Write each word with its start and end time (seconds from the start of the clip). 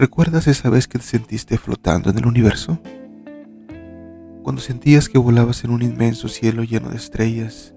¿Recuerdas 0.00 0.46
esa 0.46 0.70
vez 0.70 0.88
que 0.88 0.98
te 0.98 1.04
sentiste 1.04 1.58
flotando 1.58 2.08
en 2.08 2.16
el 2.16 2.24
universo? 2.24 2.78
Cuando 4.42 4.62
sentías 4.62 5.10
que 5.10 5.18
volabas 5.18 5.62
en 5.62 5.72
un 5.72 5.82
inmenso 5.82 6.26
cielo 6.28 6.64
lleno 6.64 6.88
de 6.88 6.96
estrellas, 6.96 7.74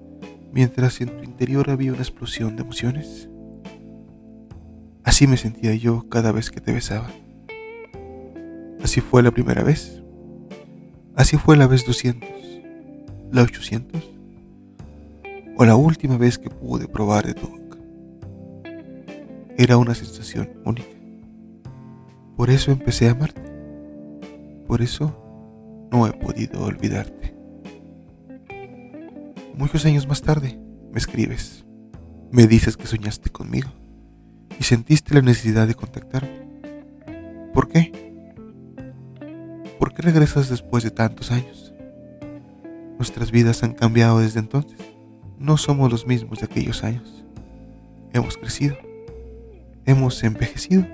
mientras 0.53 1.01
en 1.01 1.09
tu 1.09 1.21
interior 1.25 1.69
había 1.69 1.91
una 1.91 2.01
explosión 2.01 2.55
de 2.55 2.61
emociones. 2.61 3.27
Así 5.03 5.27
me 5.27 5.35
sentía 5.35 5.75
yo 5.75 6.07
cada 6.07 6.31
vez 6.31 6.49
que 6.49 6.61
te 6.61 6.71
besaba. 6.71 7.09
Así 8.81 9.01
fue 9.01 9.21
la 9.21 9.31
primera 9.31 9.61
vez. 9.61 10.01
Así 11.17 11.35
fue 11.35 11.57
la 11.57 11.67
vez 11.67 11.85
200, 11.85 12.29
la 13.33 13.41
800 13.41 14.01
o 15.57 15.65
la 15.65 15.75
última 15.75 16.17
vez 16.17 16.37
que 16.37 16.49
pude 16.49 16.87
probar 16.87 17.27
de 17.27 17.33
tu 17.33 17.47
boca. 17.47 17.77
Era 19.57 19.75
una 19.75 19.93
sensación 19.93 20.49
única. 20.63 21.02
Por 22.35 22.49
eso 22.49 22.71
empecé 22.71 23.07
a 23.07 23.11
amarte. 23.11 23.41
Por 24.67 24.81
eso 24.81 25.87
no 25.91 26.07
he 26.07 26.13
podido 26.13 26.63
olvidarte. 26.63 27.35
Muchos 29.55 29.85
años 29.85 30.07
más 30.07 30.21
tarde 30.21 30.59
me 30.91 30.97
escribes. 30.97 31.65
Me 32.31 32.47
dices 32.47 32.75
que 32.75 32.87
soñaste 32.87 33.29
conmigo 33.29 33.69
y 34.59 34.63
sentiste 34.63 35.13
la 35.13 35.21
necesidad 35.21 35.67
de 35.67 35.75
contactarme. 35.75 36.47
¿Por 37.53 37.69
qué? 37.69 37.91
¿Por 39.77 39.93
qué 39.93 40.01
regresas 40.01 40.49
después 40.49 40.83
de 40.83 40.89
tantos 40.89 41.31
años? 41.31 41.73
Nuestras 42.97 43.31
vidas 43.31 43.61
han 43.61 43.73
cambiado 43.73 44.19
desde 44.19 44.39
entonces. 44.39 44.79
No 45.37 45.57
somos 45.57 45.91
los 45.91 46.07
mismos 46.07 46.39
de 46.39 46.45
aquellos 46.45 46.83
años. 46.83 47.23
Hemos 48.13 48.37
crecido. 48.37 48.77
Hemos 49.85 50.23
envejecido. 50.23 50.87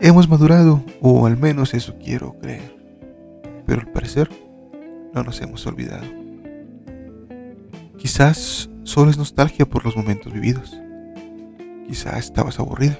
Hemos 0.00 0.28
madurado, 0.28 0.82
o 1.00 1.26
al 1.26 1.36
menos 1.36 1.72
eso 1.72 1.94
quiero 2.02 2.36
creer. 2.40 2.74
Pero 3.64 3.80
al 3.80 3.92
parecer, 3.92 4.28
no 5.14 5.22
nos 5.22 5.40
hemos 5.40 5.66
olvidado. 5.66 6.04
Quizás 7.96 8.68
solo 8.82 9.10
es 9.10 9.16
nostalgia 9.16 9.66
por 9.66 9.84
los 9.84 9.96
momentos 9.96 10.32
vividos. 10.32 10.76
Quizás 11.86 12.18
estabas 12.18 12.58
aburrida. 12.58 12.98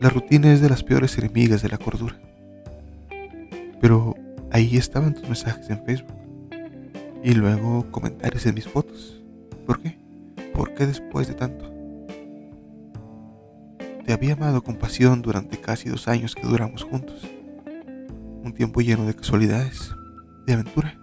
La 0.00 0.08
rutina 0.08 0.52
es 0.52 0.60
de 0.60 0.70
las 0.70 0.82
peores 0.82 1.16
enemigas 1.18 1.62
de 1.62 1.68
la 1.68 1.78
cordura. 1.78 2.16
Pero 3.80 4.14
ahí 4.50 4.76
estaban 4.76 5.14
tus 5.14 5.24
mensajes 5.24 5.68
en 5.68 5.84
Facebook. 5.84 6.14
Y 7.22 7.34
luego 7.34 7.86
comentarios 7.90 8.46
en 8.46 8.54
mis 8.54 8.66
fotos. 8.66 9.22
¿Por 9.66 9.80
qué? 9.80 9.98
¿Por 10.54 10.74
qué 10.74 10.86
después 10.86 11.28
de 11.28 11.34
tanto? 11.34 11.73
Había 14.14 14.34
amado 14.34 14.62
con 14.62 14.76
pasión 14.76 15.22
durante 15.22 15.60
casi 15.60 15.88
dos 15.88 16.06
años 16.06 16.34
que 16.34 16.46
duramos 16.46 16.84
juntos. 16.84 17.28
Un 18.44 18.54
tiempo 18.54 18.80
lleno 18.80 19.06
de 19.06 19.14
casualidades, 19.14 19.92
de 20.46 20.52
aventura, 20.52 20.98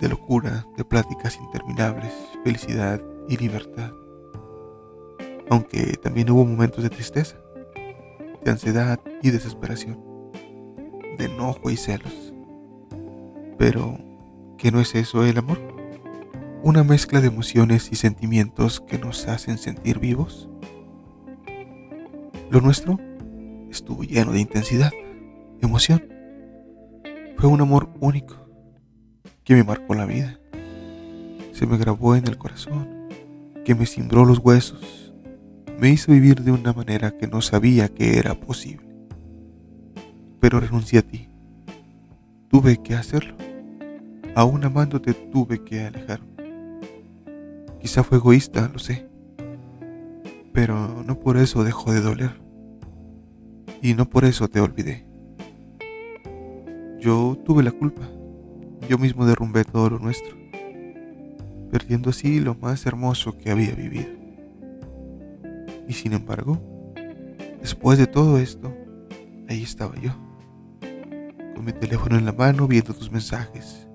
de 0.00 0.08
locura, 0.08 0.64
de 0.76 0.84
pláticas 0.84 1.38
interminables, 1.42 2.12
felicidad 2.44 3.02
y 3.28 3.36
libertad. 3.36 3.90
Aunque 5.50 5.98
también 6.02 6.30
hubo 6.30 6.44
momentos 6.44 6.84
de 6.84 6.90
tristeza, 6.90 7.36
de 8.44 8.50
ansiedad 8.50 9.00
y 9.20 9.30
desesperación, 9.30 9.98
de 11.18 11.24
enojo 11.24 11.68
y 11.68 11.76
celos. 11.76 12.32
Pero 13.58 13.98
¿Qué 14.62 14.70
no 14.70 14.78
es 14.78 14.94
eso 14.94 15.24
el 15.24 15.38
amor? 15.38 15.58
¿Una 16.62 16.84
mezcla 16.84 17.20
de 17.20 17.26
emociones 17.26 17.88
y 17.90 17.96
sentimientos 17.96 18.80
que 18.80 18.96
nos 18.96 19.26
hacen 19.26 19.58
sentir 19.58 19.98
vivos? 19.98 20.48
Lo 22.52 22.60
nuestro 22.60 23.00
estuvo 23.70 24.02
lleno 24.02 24.32
de 24.32 24.40
intensidad, 24.40 24.92
emoción. 25.62 26.04
Fue 27.38 27.48
un 27.48 27.62
amor 27.62 27.88
único 27.98 28.36
que 29.42 29.54
me 29.54 29.64
marcó 29.64 29.94
la 29.94 30.04
vida. 30.04 30.38
Se 31.52 31.66
me 31.66 31.78
grabó 31.78 32.14
en 32.14 32.26
el 32.26 32.36
corazón, 32.36 33.08
que 33.64 33.74
me 33.74 33.86
cimbró 33.86 34.26
los 34.26 34.38
huesos, 34.38 35.14
me 35.78 35.88
hizo 35.88 36.12
vivir 36.12 36.42
de 36.42 36.52
una 36.52 36.74
manera 36.74 37.16
que 37.16 37.26
no 37.26 37.40
sabía 37.40 37.88
que 37.88 38.18
era 38.18 38.34
posible. 38.34 38.86
Pero 40.38 40.60
renuncié 40.60 40.98
a 40.98 41.02
ti. 41.08 41.30
Tuve 42.50 42.76
que 42.82 42.94
hacerlo 42.94 43.34
aún 44.34 44.62
amándote 44.62 45.14
tuve 45.14 45.64
que 45.64 45.86
alejarme. 45.86 46.26
Quizá 47.80 48.02
fue 48.02 48.18
egoísta, 48.18 48.70
lo 48.70 48.78
sé, 48.78 49.08
pero 50.52 51.02
no 51.04 51.18
por 51.18 51.36
eso 51.36 51.64
dejó 51.64 51.92
de 51.92 52.00
doler. 52.00 52.40
Y 53.80 53.94
no 53.94 54.08
por 54.08 54.24
eso 54.24 54.48
te 54.48 54.60
olvidé. 54.60 55.06
Yo 57.00 57.36
tuve 57.44 57.62
la 57.62 57.72
culpa. 57.72 58.02
Yo 58.88 58.98
mismo 58.98 59.26
derrumbé 59.26 59.64
todo 59.64 59.90
lo 59.90 59.98
nuestro, 59.98 60.36
perdiendo 61.70 62.10
así 62.10 62.40
lo 62.40 62.54
más 62.54 62.84
hermoso 62.84 63.38
que 63.38 63.50
había 63.50 63.74
vivido. 63.74 64.10
Y 65.88 65.92
sin 65.94 66.12
embargo, 66.12 66.60
después 67.60 67.98
de 67.98 68.06
todo 68.06 68.38
esto, 68.38 68.74
ahí 69.48 69.62
estaba 69.62 69.94
yo, 70.00 70.12
con 71.54 71.64
mi 71.64 71.72
teléfono 71.72 72.18
en 72.18 72.24
la 72.24 72.32
mano 72.32 72.66
viendo 72.66 72.92
tus 72.92 73.10
mensajes 73.10 73.86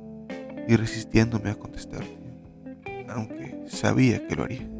y 0.67 0.75
resistiéndome 0.75 1.49
a 1.49 1.55
contestarte, 1.55 2.17
aunque 3.09 3.65
sabía 3.67 4.25
que 4.25 4.35
lo 4.35 4.43
haría. 4.43 4.76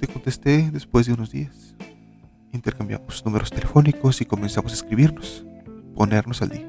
Te 0.00 0.08
contesté 0.08 0.70
después 0.70 1.06
de 1.06 1.12
unos 1.12 1.30
días. 1.30 1.76
Intercambiamos 2.52 3.24
números 3.24 3.50
telefónicos 3.50 4.20
y 4.20 4.24
comenzamos 4.24 4.72
a 4.72 4.74
escribirnos, 4.74 5.44
ponernos 5.94 6.42
al 6.42 6.48
día. 6.48 6.66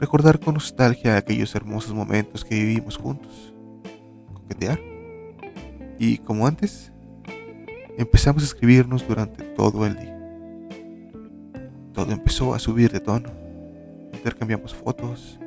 Recordar 0.00 0.40
con 0.40 0.54
nostalgia 0.54 1.16
aquellos 1.16 1.54
hermosos 1.54 1.94
momentos 1.94 2.44
que 2.44 2.54
vivimos 2.54 2.96
juntos, 2.96 3.54
coquetear. 4.32 4.80
Y 5.98 6.18
como 6.18 6.46
antes, 6.46 6.92
empezamos 7.96 8.42
a 8.42 8.46
escribirnos 8.46 9.06
durante 9.06 9.44
todo 9.44 9.86
el 9.86 9.96
día. 9.96 10.18
Todo 11.92 12.12
empezó 12.12 12.54
a 12.54 12.58
subir 12.58 12.90
de 12.90 13.00
tono 13.00 13.46
intercambiamos 14.26 14.74
fotos, 14.74 15.38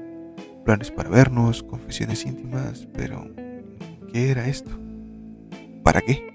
planes 0.63 0.89
para 0.89 1.09
vernos, 1.09 1.63
confesiones 1.63 2.25
íntimas, 2.25 2.87
pero 2.93 3.27
¿qué 4.13 4.31
era 4.31 4.47
esto? 4.47 4.71
¿Para 5.83 6.01
qué? 6.01 6.33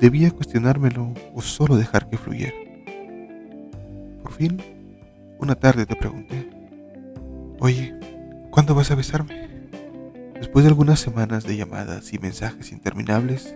¿Debía 0.00 0.30
cuestionármelo 0.30 1.12
o 1.34 1.42
solo 1.42 1.76
dejar 1.76 2.08
que 2.08 2.16
fluyera? 2.16 2.54
Por 4.22 4.32
fin, 4.32 4.58
una 5.38 5.54
tarde 5.54 5.86
te 5.86 5.96
pregunté, 5.96 6.48
oye, 7.58 7.94
¿cuándo 8.50 8.74
vas 8.74 8.90
a 8.90 8.94
besarme? 8.94 9.48
Después 10.34 10.64
de 10.64 10.70
algunas 10.70 11.00
semanas 11.00 11.44
de 11.44 11.56
llamadas 11.56 12.12
y 12.12 12.18
mensajes 12.18 12.72
interminables, 12.72 13.54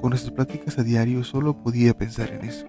con 0.00 0.10
nuestras 0.10 0.34
pláticas 0.34 0.78
a 0.78 0.82
diario 0.82 1.22
solo 1.22 1.62
podía 1.62 1.96
pensar 1.96 2.30
en 2.30 2.48
eso, 2.48 2.66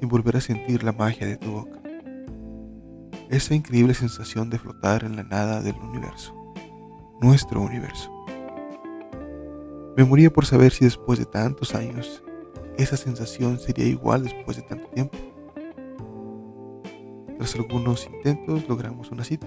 en 0.00 0.08
volver 0.08 0.36
a 0.36 0.40
sentir 0.40 0.82
la 0.82 0.92
magia 0.92 1.26
de 1.26 1.36
tu 1.36 1.50
boca 1.50 1.80
esa 3.30 3.54
increíble 3.54 3.94
sensación 3.94 4.50
de 4.50 4.58
flotar 4.58 5.04
en 5.04 5.14
la 5.14 5.22
nada 5.22 5.62
del 5.62 5.76
universo, 5.76 6.34
nuestro 7.20 7.60
universo. 7.60 8.10
Me 10.00 10.06
moría 10.06 10.32
por 10.32 10.46
saber 10.46 10.72
si 10.72 10.86
después 10.86 11.18
de 11.18 11.26
tantos 11.26 11.74
años 11.74 12.22
esa 12.78 12.96
sensación 12.96 13.58
sería 13.58 13.84
igual 13.84 14.24
después 14.24 14.56
de 14.56 14.62
tanto 14.62 14.88
tiempo. 14.88 15.18
Tras 17.36 17.54
algunos 17.54 18.06
intentos 18.06 18.66
logramos 18.66 19.10
una 19.10 19.24
cita, 19.24 19.46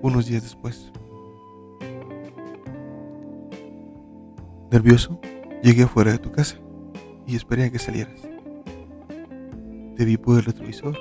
unos 0.00 0.26
días 0.26 0.44
después. 0.44 0.92
Nervioso, 4.70 5.20
llegué 5.64 5.82
afuera 5.82 6.12
de 6.12 6.18
tu 6.18 6.30
casa 6.30 6.58
y 7.26 7.34
esperé 7.34 7.64
a 7.64 7.72
que 7.72 7.80
salieras. 7.80 8.20
Te 9.96 10.04
vi 10.04 10.16
por 10.16 10.38
el 10.38 10.44
retrovisor 10.44 10.96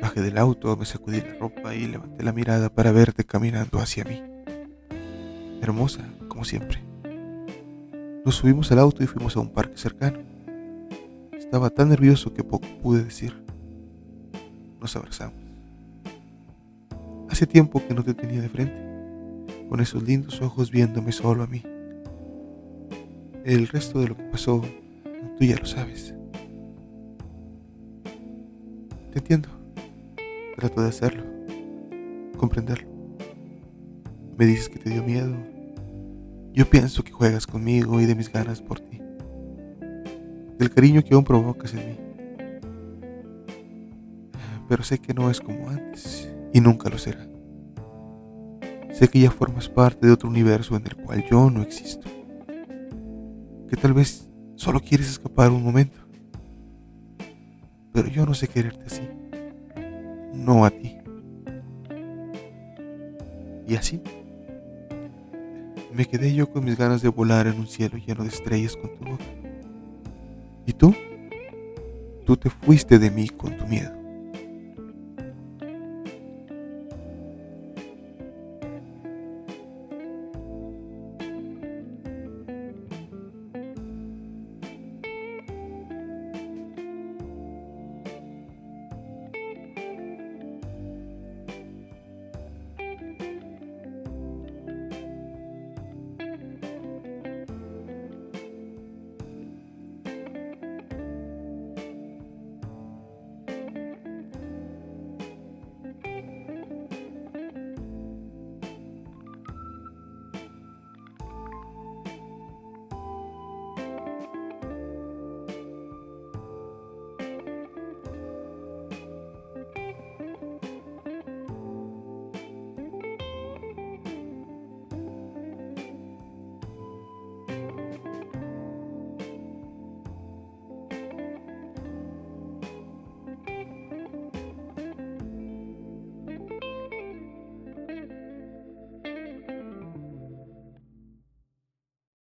Bajé 0.00 0.20
del 0.20 0.38
auto, 0.38 0.76
me 0.76 0.84
sacudí 0.84 1.20
la 1.22 1.34
ropa 1.40 1.74
y 1.74 1.88
levanté 1.88 2.22
la 2.22 2.32
mirada 2.32 2.68
para 2.68 2.92
verte 2.92 3.24
caminando 3.24 3.80
hacia 3.80 4.04
mí. 4.04 4.22
Hermosa, 5.60 6.04
como 6.28 6.44
siempre. 6.44 6.87
Nos 8.28 8.36
subimos 8.36 8.70
al 8.70 8.78
auto 8.80 9.02
y 9.02 9.06
fuimos 9.06 9.34
a 9.38 9.40
un 9.40 9.48
parque 9.48 9.78
cercano. 9.78 10.18
Estaba 11.32 11.70
tan 11.70 11.88
nervioso 11.88 12.34
que 12.34 12.44
poco 12.44 12.68
pude 12.82 13.02
decir. 13.02 13.32
Nos 14.78 14.94
abrazamos. 14.96 15.40
Hace 17.30 17.46
tiempo 17.46 17.82
que 17.88 17.94
no 17.94 18.04
te 18.04 18.12
tenía 18.12 18.42
de 18.42 18.50
frente, 18.50 18.76
con 19.70 19.80
esos 19.80 20.02
lindos 20.02 20.42
ojos 20.42 20.70
viéndome 20.70 21.10
solo 21.10 21.42
a 21.42 21.46
mí. 21.46 21.62
El 23.46 23.66
resto 23.66 23.98
de 24.00 24.08
lo 24.08 24.16
que 24.18 24.24
pasó, 24.24 24.60
tú 25.38 25.44
ya 25.46 25.56
lo 25.56 25.64
sabes. 25.64 26.14
Te 29.10 29.20
entiendo. 29.20 29.48
Trato 30.58 30.82
de 30.82 30.88
hacerlo, 30.90 31.24
comprenderlo. 32.36 32.90
Me 34.36 34.44
dices 34.44 34.68
que 34.68 34.78
te 34.78 34.90
dio 34.90 35.02
miedo. 35.02 35.34
Yo 36.52 36.68
pienso 36.68 37.04
que 37.04 37.12
juegas 37.12 37.46
conmigo 37.46 38.00
y 38.00 38.06
de 38.06 38.14
mis 38.14 38.32
ganas 38.32 38.60
por 38.60 38.80
ti. 38.80 39.00
del 40.58 40.70
cariño 40.74 41.04
que 41.04 41.14
aún 41.14 41.22
provocas 41.22 41.72
en 41.74 41.88
mí. 41.88 41.96
Pero 44.68 44.82
sé 44.82 44.98
que 44.98 45.14
no 45.14 45.30
es 45.30 45.40
como 45.40 45.70
antes 45.70 46.28
y 46.52 46.60
nunca 46.60 46.88
lo 46.88 46.98
será. 46.98 47.24
Sé 48.90 49.06
que 49.06 49.20
ya 49.20 49.30
formas 49.30 49.68
parte 49.68 50.06
de 50.06 50.12
otro 50.12 50.28
universo 50.28 50.74
en 50.74 50.84
el 50.84 50.96
cual 50.96 51.24
yo 51.30 51.48
no 51.48 51.62
existo. 51.62 52.08
Que 53.68 53.76
tal 53.76 53.92
vez 53.92 54.28
solo 54.56 54.80
quieres 54.80 55.08
escapar 55.08 55.52
un 55.52 55.62
momento. 55.62 56.00
Pero 57.92 58.08
yo 58.08 58.26
no 58.26 58.34
sé 58.34 58.48
quererte 58.48 58.86
así. 58.86 59.08
No 60.34 60.64
a 60.64 60.70
ti. 60.70 60.96
Y 63.68 63.76
así 63.76 64.02
me 65.98 66.06
quedé 66.06 66.32
yo 66.32 66.48
con 66.48 66.64
mis 66.64 66.78
ganas 66.78 67.02
de 67.02 67.08
volar 67.08 67.48
en 67.48 67.58
un 67.58 67.66
cielo 67.66 67.98
lleno 67.98 68.22
de 68.22 68.28
estrellas 68.28 68.76
con 68.76 68.96
tu 68.96 69.04
boca. 69.04 69.24
¿Y 70.64 70.72
tú? 70.72 70.94
Tú 72.24 72.36
te 72.36 72.50
fuiste 72.50 73.00
de 73.00 73.10
mí 73.10 73.28
con 73.28 73.56
tu 73.56 73.66
miedo. 73.66 73.97